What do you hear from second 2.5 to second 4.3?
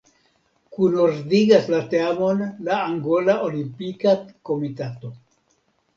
la Angola Olimpika